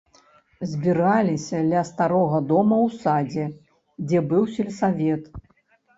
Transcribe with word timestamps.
Збіраліся 0.71 1.59
ля 1.73 1.83
старога 1.91 2.39
дома 2.53 2.77
ў 2.87 3.03
садзе, 3.03 3.45
дзе 4.07 4.19
быў 4.33 4.43
сельсавет. 4.55 5.23